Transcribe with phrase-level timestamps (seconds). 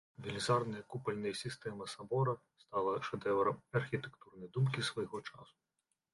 [0.25, 2.33] Велізарная купальная сістэма сабора
[2.65, 5.55] стала шэдэўрам архітэктурнай думкі свайго часу.